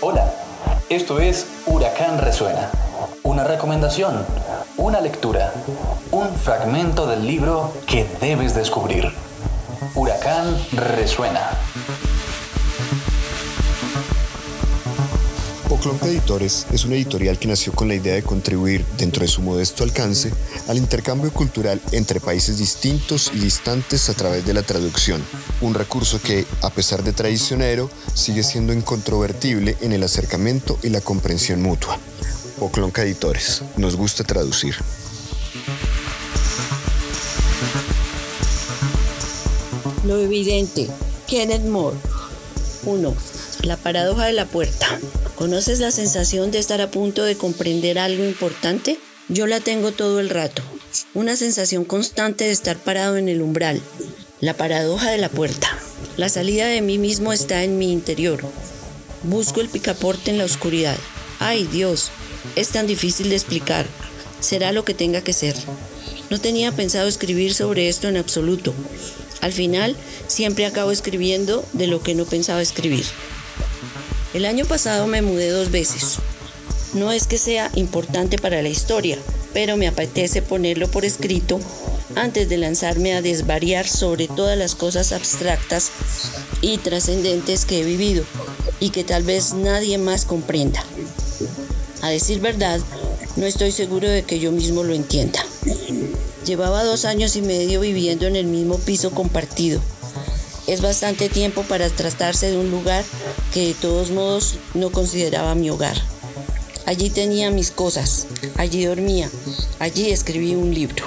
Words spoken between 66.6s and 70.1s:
pensado escribir sobre esto en absoluto. Al final,